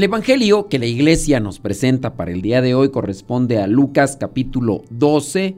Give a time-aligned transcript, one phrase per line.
[0.00, 4.16] El Evangelio que la iglesia nos presenta para el día de hoy corresponde a Lucas
[4.18, 5.56] capítulo 12,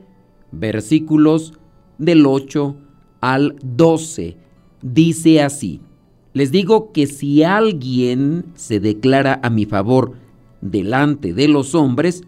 [0.50, 1.52] versículos
[1.98, 2.74] del 8
[3.20, 4.36] al 12.
[4.82, 5.80] Dice así,
[6.32, 10.14] les digo que si alguien se declara a mi favor
[10.60, 12.24] delante de los hombres,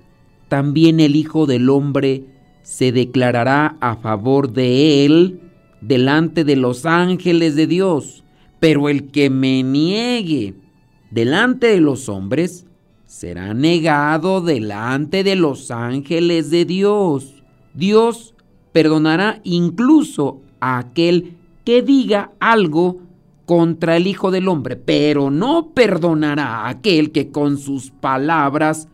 [0.47, 2.27] también el Hijo del Hombre
[2.63, 5.41] se declarará a favor de él
[5.81, 8.23] delante de los ángeles de Dios.
[8.61, 10.55] Pero el que me niegue,
[11.11, 12.67] delante de los hombres,
[13.07, 17.43] será negado delante de los ángeles de Dios.
[17.75, 18.35] Dios
[18.73, 22.99] perdonará incluso a aquel que diga algo
[23.47, 28.89] contra el Hijo del Hombre, pero no perdonará a aquel que con sus palabras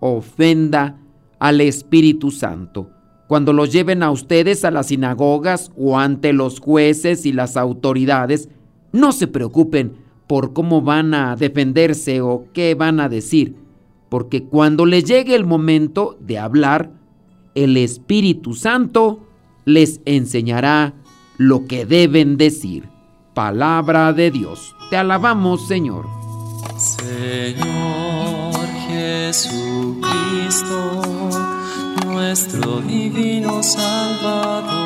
[0.00, 0.98] ofenda
[1.38, 2.90] al Espíritu Santo.
[3.28, 8.48] Cuando los lleven a ustedes a las sinagogas o ante los jueces y las autoridades,
[8.92, 13.56] no se preocupen por cómo van a defenderse o qué van a decir,
[14.08, 16.90] porque cuando les llegue el momento de hablar,
[17.54, 19.26] el Espíritu Santo
[19.64, 20.94] les enseñará
[21.38, 22.88] lo que deben decir.
[23.34, 24.74] Palabra de Dios.
[24.90, 26.06] Te alabamos, Señor.
[26.78, 28.54] Señor
[28.88, 30.02] Jesucristo,
[32.06, 34.85] nuestro divino Salvador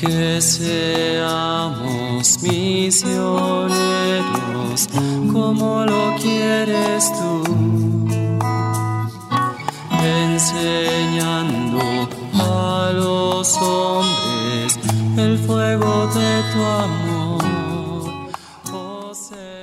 [0.00, 1.92] Que seamos
[2.42, 3.78] misioneros
[5.30, 7.42] como lo quieres tú,
[10.02, 11.80] enseñando
[12.32, 14.78] a los hombres
[15.18, 17.44] el fuego de tu amor.
[18.72, 19.12] Oh,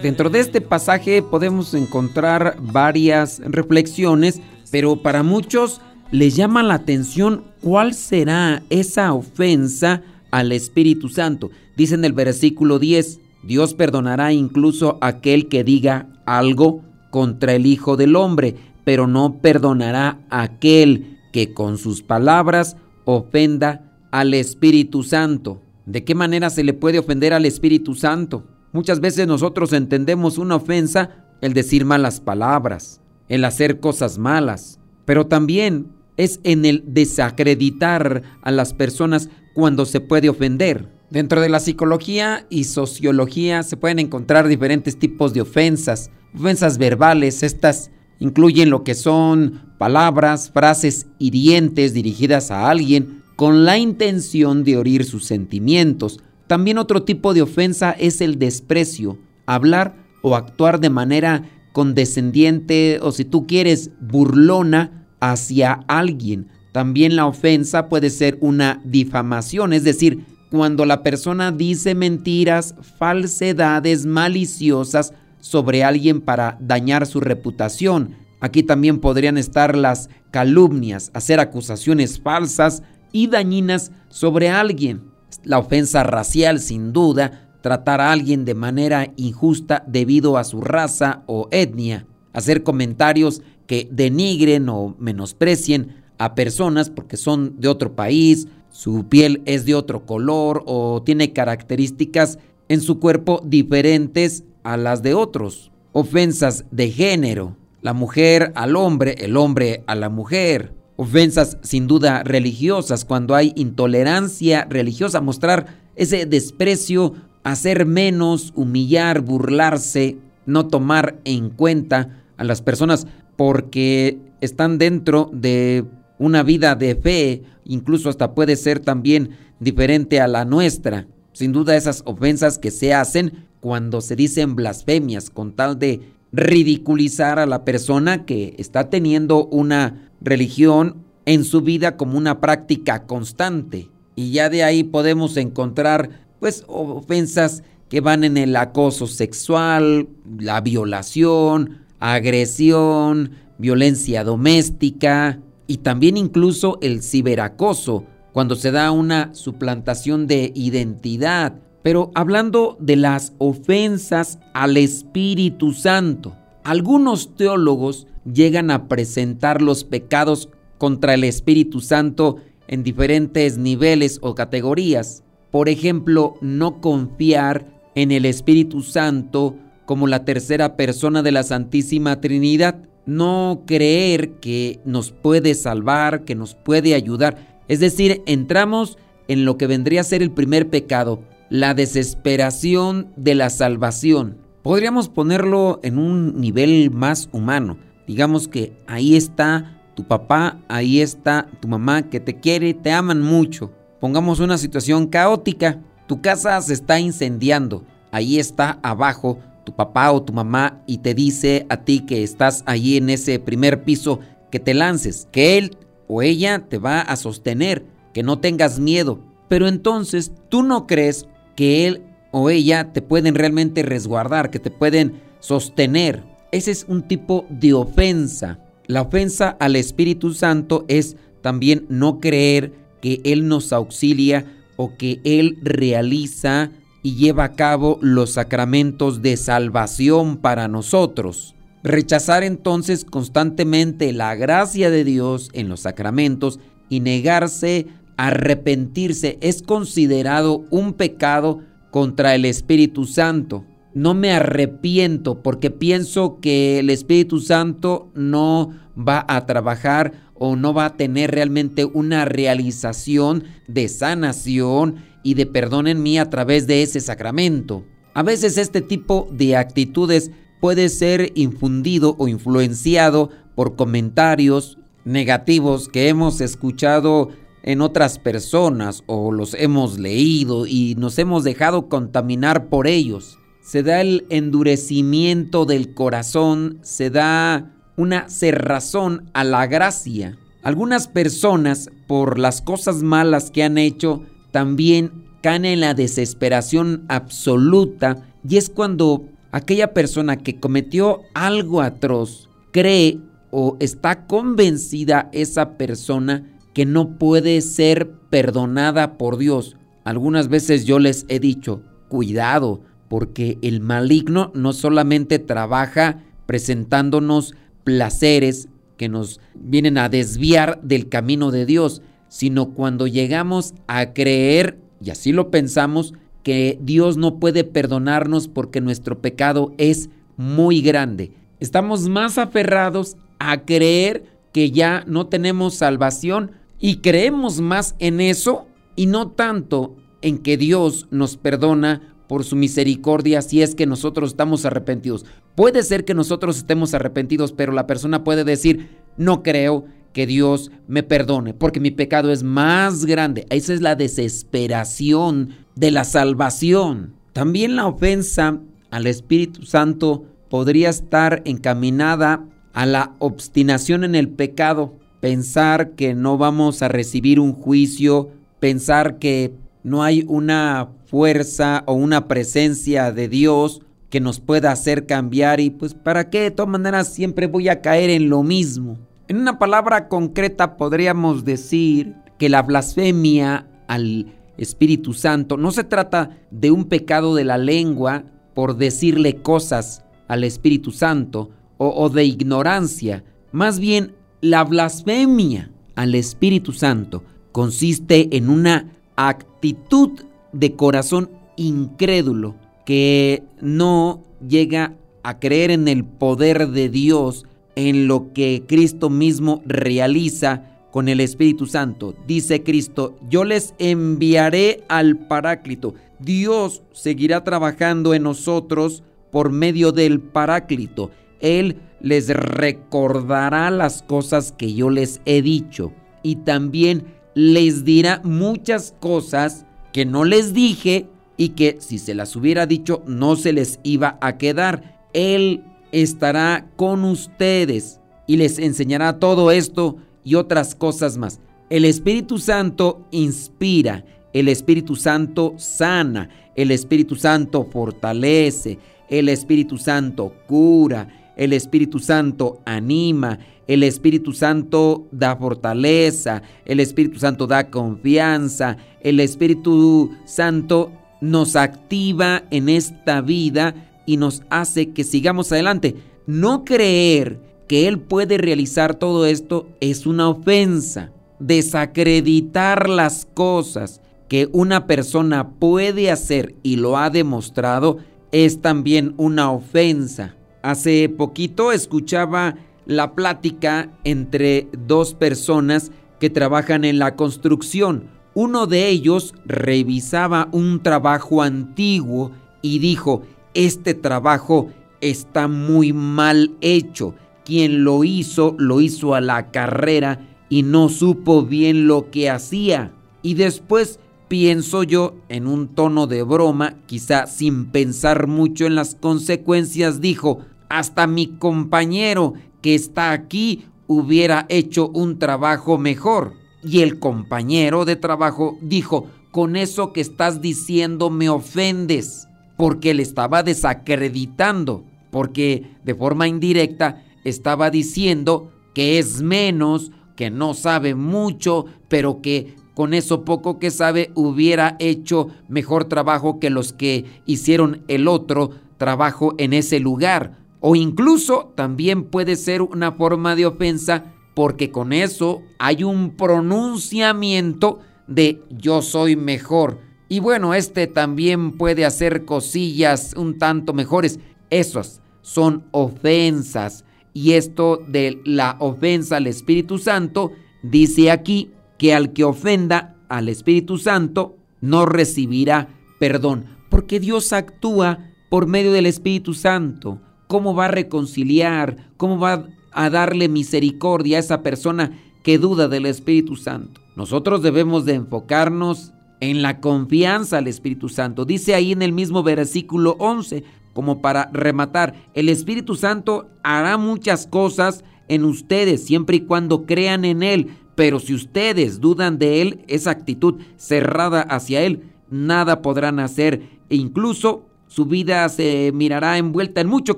[0.04, 4.40] Dentro de este pasaje podemos encontrar varias reflexiones,
[4.70, 5.82] pero para muchos
[6.12, 11.50] les llama la atención cuál será esa ofensa al Espíritu Santo.
[11.76, 17.98] Dice en el versículo 10, Dios perdonará incluso aquel que diga algo contra el Hijo
[17.98, 25.62] del Hombre, pero no perdonará aquel que con sus palabras ofenda al Espíritu Santo.
[25.86, 28.46] ¿De qué manera se le puede ofender al Espíritu Santo?
[28.74, 35.28] Muchas veces nosotros entendemos una ofensa el decir malas palabras, el hacer cosas malas, pero
[35.28, 40.88] también es en el desacreditar a las personas cuando se puede ofender.
[41.10, 46.12] Dentro de la psicología y sociología se pueden encontrar diferentes tipos de ofensas.
[46.36, 53.80] Ofensas verbales, estas incluyen lo que son palabras, frases hirientes dirigidas a alguien con la
[53.80, 56.20] intención de oír sus sentimientos.
[56.46, 59.18] También otro tipo de ofensa es el desprecio,
[59.48, 66.50] hablar o actuar de manera condescendiente o si tú quieres burlona hacia alguien.
[66.78, 74.06] También la ofensa puede ser una difamación, es decir, cuando la persona dice mentiras, falsedades
[74.06, 78.14] maliciosas sobre alguien para dañar su reputación.
[78.42, 85.02] Aquí también podrían estar las calumnias, hacer acusaciones falsas y dañinas sobre alguien.
[85.44, 91.24] La ofensa racial, sin duda, tratar a alguien de manera injusta debido a su raza
[91.26, 98.48] o etnia, hacer comentarios que denigren o menosprecien a personas porque son de otro país,
[98.70, 102.38] su piel es de otro color o tiene características
[102.70, 105.72] en su cuerpo diferentes a las de otros.
[105.94, 110.74] Ofensas de género, la mujer al hombre, el hombre a la mujer.
[110.96, 117.14] Ofensas sin duda religiosas, cuando hay intolerancia religiosa, mostrar ese desprecio,
[117.44, 125.86] hacer menos, humillar, burlarse, no tomar en cuenta a las personas porque están dentro de
[126.20, 131.08] una vida de fe, incluso hasta puede ser también diferente a la nuestra.
[131.34, 137.40] Sin duda esas ofensas que se hacen cuando se dicen blasfemias con tal de ridiculizar
[137.40, 143.90] a la persona que está teniendo una religión en su vida como una práctica constante.
[144.16, 150.08] Y ya de ahí podemos encontrar pues ofensas que van en el acoso sexual,
[150.40, 160.28] la violación, agresión, violencia doméstica y también incluso el ciberacoso, cuando se da una suplantación
[160.28, 161.60] de identidad.
[161.84, 170.50] Pero hablando de las ofensas al Espíritu Santo, algunos teólogos llegan a presentar los pecados
[170.78, 172.38] contra el Espíritu Santo
[172.68, 175.24] en diferentes niveles o categorías.
[175.52, 177.66] Por ejemplo, no confiar
[177.96, 179.56] en el Espíritu Santo
[179.86, 182.84] como la tercera persona de la Santísima Trinidad.
[183.08, 187.62] No creer que nos puede salvar, que nos puede ayudar.
[187.68, 193.34] Es decir, entramos en lo que vendría a ser el primer pecado, la desesperación de
[193.34, 194.38] la salvación.
[194.62, 197.78] Podríamos ponerlo en un nivel más humano.
[198.06, 203.22] Digamos que ahí está tu papá, ahí está tu mamá que te quiere, te aman
[203.22, 203.72] mucho.
[204.00, 205.82] Pongamos una situación caótica.
[206.08, 207.84] Tu casa se está incendiando.
[208.12, 212.64] Ahí está abajo tu papá o tu mamá y te dice a ti que estás
[212.66, 215.76] allí en ese primer piso que te lances, que él
[216.08, 217.84] o ella te va a sostener,
[218.14, 219.20] que no tengas miedo.
[219.50, 221.28] Pero entonces tú no crees
[221.58, 226.24] que él o ella te pueden realmente resguardar, que te pueden sostener.
[226.54, 228.60] Ese es un tipo de ofensa.
[228.86, 232.72] La ofensa al Espíritu Santo es también no creer
[233.02, 234.46] que Él nos auxilia
[234.78, 236.72] o que Él realiza
[237.04, 241.56] y lleva a cabo los sacramentos de salvación para nosotros.
[241.84, 246.60] Rechazar entonces constantemente la gracia de Dios en los sacramentos
[246.90, 251.62] y negarse a arrepentirse es considerado un pecado
[251.92, 253.64] contra el Espíritu Santo.
[253.94, 260.74] No me arrepiento porque pienso que el Espíritu Santo no va a trabajar o no
[260.74, 264.98] va a tener realmente una realización de sanación
[265.28, 267.84] y de perdón en mí a través de ese sacramento.
[268.14, 270.32] A veces este tipo de actitudes
[270.62, 277.32] puede ser infundido o influenciado por comentarios negativos que hemos escuchado
[277.62, 283.38] en otras personas o los hemos leído y nos hemos dejado contaminar por ellos.
[283.62, 290.38] Se da el endurecimiento del corazón, se da una cerrazón a la gracia.
[290.64, 294.24] Algunas personas, por las cosas malas que han hecho,
[294.58, 302.50] también caen en la desesperación absoluta y es cuando aquella persona que cometió algo atroz
[302.72, 303.20] cree
[303.52, 309.78] o está convencida esa persona que no puede ser perdonada por Dios.
[310.04, 318.70] Algunas veces yo les he dicho, cuidado, porque el maligno no solamente trabaja presentándonos placeres
[318.98, 325.10] que nos vienen a desviar del camino de Dios, sino cuando llegamos a creer, y
[325.10, 331.32] así lo pensamos, que Dios no puede perdonarnos porque nuestro pecado es muy grande.
[331.60, 338.68] Estamos más aferrados a creer que ya no tenemos salvación y creemos más en eso
[338.96, 344.32] y no tanto en que Dios nos perdona por su misericordia si es que nosotros
[344.32, 345.26] estamos arrepentidos.
[345.56, 349.86] Puede ser que nosotros estemos arrepentidos, pero la persona puede decir, no creo
[350.18, 353.46] que Dios me perdone, porque mi pecado es más grande.
[353.52, 357.14] Esa es la desesperación de la salvación.
[357.34, 358.60] También la ofensa
[358.90, 362.44] al Espíritu Santo podría estar encaminada
[362.74, 369.20] a la obstinación en el pecado, pensar que no vamos a recibir un juicio, pensar
[369.20, 375.60] que no hay una fuerza o una presencia de Dios que nos pueda hacer cambiar
[375.60, 378.98] y pues para qué, de todas maneras siempre voy a caer en lo mismo.
[379.30, 386.38] En una palabra concreta podríamos decir que la blasfemia al Espíritu Santo no se trata
[386.50, 392.24] de un pecado de la lengua por decirle cosas al Espíritu Santo o, o de
[392.24, 400.12] ignorancia, más bien la blasfemia al Espíritu Santo consiste en una actitud
[400.54, 402.56] de corazón incrédulo
[402.86, 404.94] que no llega
[405.24, 407.46] a creer en el poder de Dios,
[407.78, 412.16] en lo que Cristo mismo realiza con el Espíritu Santo.
[412.26, 415.94] Dice Cristo, yo les enviaré al Paráclito.
[416.18, 421.12] Dios seguirá trabajando en nosotros por medio del Paráclito.
[421.40, 425.94] Él les recordará las cosas que yo les he dicho
[426.24, 427.06] y también
[427.36, 431.06] les dirá muchas cosas que no les dije
[431.38, 435.06] y que si se las hubiera dicho no se les iba a quedar.
[435.14, 441.40] Él estará con ustedes y les enseñará todo esto y otras cosas más.
[441.70, 448.80] El Espíritu Santo inspira, el Espíritu Santo sana, el Espíritu Santo fortalece,
[449.10, 457.20] el Espíritu Santo cura, el Espíritu Santo anima, el Espíritu Santo da fortaleza, el Espíritu
[457.20, 460.92] Santo da confianza, el Espíritu Santo
[461.22, 463.76] nos activa en esta vida
[464.08, 465.96] y nos hace que sigamos adelante.
[466.26, 471.12] No creer que Él puede realizar todo esto es una ofensa.
[471.40, 477.98] Desacreditar las cosas que una persona puede hacer y lo ha demostrado
[478.32, 480.36] es también una ofensa.
[480.64, 488.10] Hace poquito escuchaba la plática entre dos personas que trabajan en la construcción.
[488.34, 493.24] Uno de ellos revisaba un trabajo antiguo y dijo,
[493.58, 494.70] este trabajo
[495.02, 497.16] está muy mal hecho.
[497.44, 502.94] Quien lo hizo, lo hizo a la carrera y no supo bien lo que hacía.
[503.24, 508.94] Y después pienso yo, en un tono de broma, quizá sin pensar mucho en las
[508.94, 516.34] consecuencias, dijo, hasta mi compañero que está aquí hubiera hecho un trabajo mejor.
[516.64, 522.27] Y el compañero de trabajo dijo, con eso que estás diciendo me ofendes
[522.58, 530.54] porque le estaba desacreditando, porque de forma indirecta estaba diciendo que es menos, que no
[530.54, 536.74] sabe mucho, pero que con eso poco que sabe hubiera hecho mejor trabajo que los
[536.74, 540.38] que hicieron el otro trabajo en ese lugar.
[540.60, 547.80] O incluso también puede ser una forma de ofensa porque con eso hay un pronunciamiento
[548.08, 554.20] de yo soy mejor y bueno, este también puede hacer cosillas un tanto mejores.
[554.50, 556.86] Esos son ofensas.
[557.14, 560.32] Y esto de la ofensa al Espíritu Santo,
[560.64, 566.46] dice aquí que al que ofenda al Espíritu Santo no recibirá perdón.
[566.70, 568.00] Porque Dios actúa
[568.30, 570.00] por medio del Espíritu Santo.
[570.28, 571.92] ¿Cómo va a reconciliar?
[571.98, 574.92] ¿Cómo va a darle misericordia a esa persona
[575.24, 576.82] que duda del Espíritu Santo?
[576.96, 581.26] Nosotros debemos de enfocarnos en la confianza al Espíritu Santo.
[581.26, 583.44] Dice ahí en el mismo versículo 11,
[583.74, 590.06] como para rematar, el Espíritu Santo hará muchas cosas en ustedes siempre y cuando crean
[590.06, 596.00] en Él, pero si ustedes dudan de Él, esa actitud cerrada hacia Él, nada podrán
[596.00, 599.98] hacer e incluso su vida se mirará envuelta en mucho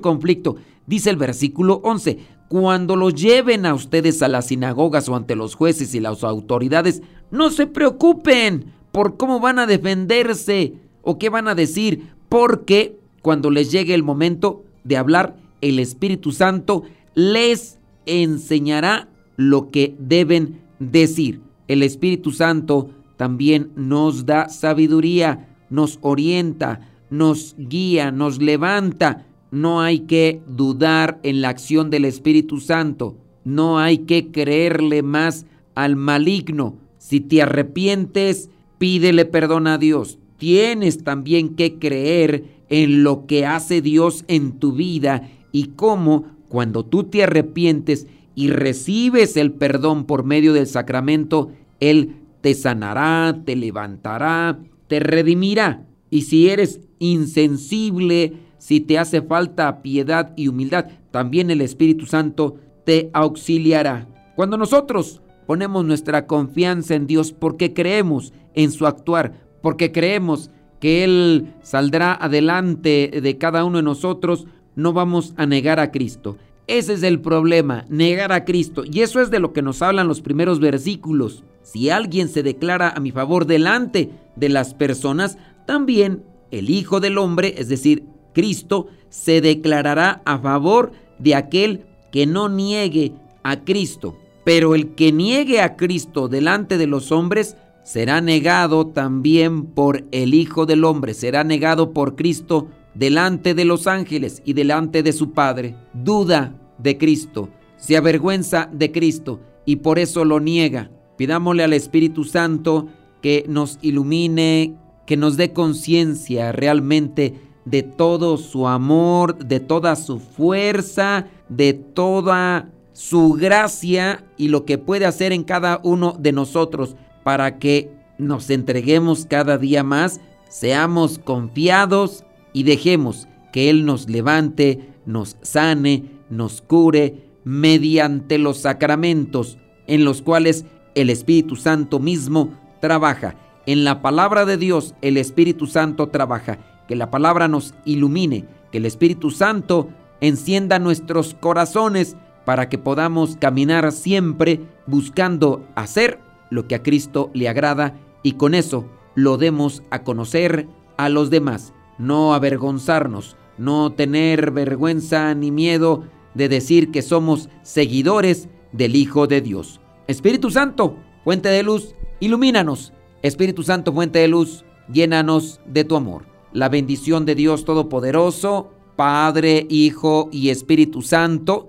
[0.00, 0.56] conflicto.
[0.86, 5.54] Dice el versículo 11, cuando los lleven a ustedes a las sinagogas o ante los
[5.54, 7.00] jueces y las autoridades,
[7.30, 13.50] no se preocupen por cómo van a defenderse o qué van a decir, porque cuando
[13.50, 21.40] les llegue el momento de hablar, el Espíritu Santo les enseñará lo que deben decir.
[21.68, 29.26] El Espíritu Santo también nos da sabiduría, nos orienta, nos guía, nos levanta.
[29.50, 33.16] No hay que dudar en la acción del Espíritu Santo.
[33.44, 36.76] No hay que creerle más al maligno.
[36.98, 40.18] Si te arrepientes, pídele perdón a Dios.
[40.38, 46.86] Tienes también que creer en lo que hace Dios en tu vida y cómo cuando
[46.86, 53.54] tú te arrepientes y recibes el perdón por medio del sacramento, Él te sanará, te
[53.54, 54.58] levantará,
[54.88, 55.86] te redimirá.
[56.08, 62.56] Y si eres insensible, si te hace falta piedad y humildad, también el Espíritu Santo
[62.86, 64.08] te auxiliará.
[64.36, 65.20] Cuando nosotros
[65.50, 72.14] ponemos nuestra confianza en Dios porque creemos en su actuar, porque creemos que Él saldrá
[72.14, 76.36] adelante de cada uno de nosotros, no vamos a negar a Cristo.
[76.68, 78.84] Ese es el problema, negar a Cristo.
[78.88, 81.42] Y eso es de lo que nos hablan los primeros versículos.
[81.64, 87.18] Si alguien se declara a mi favor delante de las personas, también el Hijo del
[87.18, 88.04] Hombre, es decir,
[88.34, 94.16] Cristo, se declarará a favor de aquel que no niegue a Cristo.
[94.50, 100.34] Pero el que niegue a Cristo delante de los hombres será negado también por el
[100.34, 105.30] Hijo del Hombre, será negado por Cristo delante de los ángeles y delante de su
[105.34, 105.76] Padre.
[105.94, 110.90] Duda de Cristo, se avergüenza de Cristo y por eso lo niega.
[111.16, 112.88] Pidámosle al Espíritu Santo
[113.22, 114.74] que nos ilumine,
[115.06, 122.72] que nos dé conciencia realmente de todo su amor, de toda su fuerza, de toda
[123.00, 128.50] su gracia y lo que puede hacer en cada uno de nosotros para que nos
[128.50, 136.60] entreguemos cada día más, seamos confiados y dejemos que Él nos levante, nos sane, nos
[136.60, 142.52] cure mediante los sacramentos en los cuales el Espíritu Santo mismo
[142.82, 143.34] trabaja.
[143.64, 146.58] En la palabra de Dios el Espíritu Santo trabaja.
[146.86, 149.88] Que la palabra nos ilumine, que el Espíritu Santo
[150.20, 156.20] encienda nuestros corazones para que podamos caminar siempre buscando hacer
[156.50, 161.30] lo que a Cristo le agrada y con eso lo demos a conocer a los
[161.30, 161.72] demás.
[161.98, 166.04] No avergonzarnos, no tener vergüenza ni miedo
[166.34, 169.80] de decir que somos seguidores del Hijo de Dios.
[170.06, 172.92] Espíritu Santo, fuente de luz, ilumínanos.
[173.22, 176.24] Espíritu Santo, fuente de luz, llénanos de tu amor.
[176.52, 181.68] La bendición de Dios Todopoderoso, Padre, Hijo y Espíritu Santo,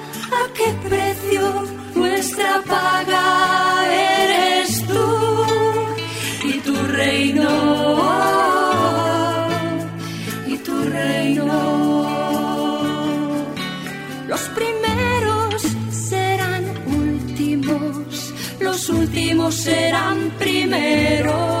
[0.31, 1.63] a qué precio,
[1.95, 3.25] nuestra paga
[3.91, 5.07] eres tú
[6.43, 7.49] y tu reino.
[10.47, 11.47] Y tu reino.
[14.27, 21.60] Los primeros serán últimos, los últimos serán primeros.